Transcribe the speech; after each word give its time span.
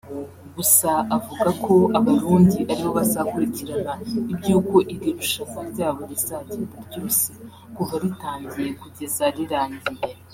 Gusa 0.55 0.91
avuga 1.17 1.49
ko 1.65 1.75
Abarundi 1.97 2.59
ari 2.71 2.81
bo 2.85 2.91
bazakurikirana 2.99 3.93
iby’uko 4.31 4.75
iri 4.93 5.09
rushanwa 5.17 5.59
ryabo 5.71 6.01
rizagenda 6.11 6.75
ryose 6.87 7.25
kuva 7.75 7.95
ritangiye 8.03 8.69
kugeza 8.81 9.23
rirangiye 9.37 10.03